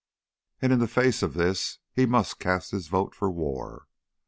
And 0.63 0.73
in 0.73 0.79
the 0.79 0.87
face 0.87 1.21
of 1.21 1.35
this 1.35 1.77
he 1.93 2.07
must 2.07 2.39
cast 2.39 2.71
his 2.71 2.87
vote 2.87 3.13
for 3.13 3.29
war. 3.29 3.85